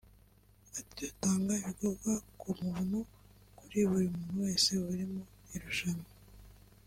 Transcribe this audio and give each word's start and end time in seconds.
Ati" 0.79 0.81
Dutanga 1.09 1.51
ibinyobwa 1.59 2.13
ku 2.39 2.47
buntu 2.57 2.97
kuri 3.57 3.77
buri 3.89 4.05
muntu 4.15 4.35
wese 4.45 4.71
uri 4.91 5.05
mu 5.11 5.21
irushanwa 5.55 6.09